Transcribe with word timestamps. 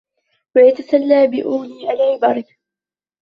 وَيَتَسَلَّى 0.55 1.27
بِأُولِي 1.27 1.91
الْعِبَرِ 1.93 2.43